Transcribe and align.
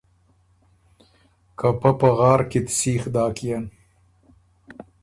که 1.59 1.69
پۀ 1.79 1.91
پغار 1.99 2.39
کی 2.49 2.59
ت 2.65 2.67
سیخ 2.79 3.03
داکيېن۔ 3.13 3.65